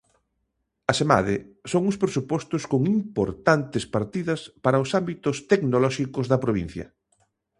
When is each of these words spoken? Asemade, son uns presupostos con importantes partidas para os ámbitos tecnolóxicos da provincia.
Asemade, 0.91 1.35
son 1.71 1.81
uns 1.89 1.97
presupostos 2.03 2.63
con 2.71 2.81
importantes 2.97 3.83
partidas 3.95 4.39
para 4.63 4.81
os 4.83 4.89
ámbitos 5.01 5.35
tecnolóxicos 5.51 6.25
da 6.31 6.41
provincia. 6.45 6.85